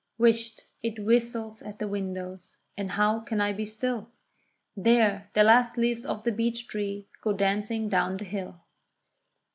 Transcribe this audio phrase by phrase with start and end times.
[0.17, 0.65] Whisht!
[0.81, 4.09] it whistles at the windows, and how can I be still?
[4.75, 5.29] There!
[5.35, 8.61] the last leaves of the beech tree go dancing down the hill.